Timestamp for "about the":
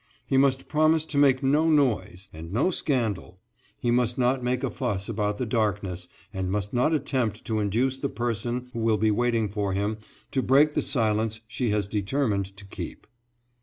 5.07-5.45